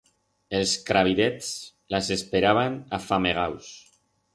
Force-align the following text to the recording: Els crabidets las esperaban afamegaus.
Els 0.59 0.71
crabidets 0.87 1.51
las 1.97 2.11
esperaban 2.19 2.83
afamegaus. 3.03 3.75